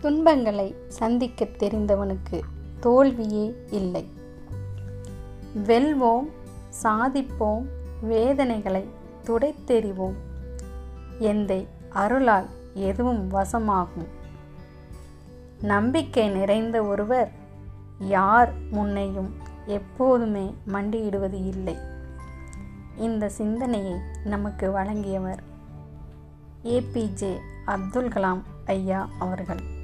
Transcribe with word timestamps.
துன்பங்களை 0.00 0.74
சந்திக்க 0.88 1.44
தெரிந்தவனுக்கு 1.44 2.40
தோல்வியே 2.80 3.54
இல்லை. 3.70 4.08
வெல்வோம் 5.56 6.28
சாதிப்போம் 6.82 7.66
வேதனைகளை 8.00 8.84
துடைத்தெறிவோம். 9.26 10.14
எந்தை 11.20 11.66
அருளால் 11.88 12.46
எதுவும் 12.74 13.30
வசமாகும். 13.30 14.08
நம்பிக்கை 15.62 16.28
நிறைந்த 16.28 16.82
ஒருவர் 16.82 17.30
யார் 17.98 18.52
முன்னையும் 18.70 19.30
எப்போதுமே 19.66 20.54
மண்டியிடுவது 20.64 21.46
இல்லை. 21.46 21.76
இந்த 22.96 23.28
சிந்தனையை 23.28 23.98
நமக்கு 24.24 24.70
வழங்கியவர் 24.70 25.42
ஏபிஜே 26.64 27.36
அப்துல் 27.64 28.08
கலாம் 28.08 28.40
ஐயா 28.64 29.08
அவர்கள். 29.18 29.78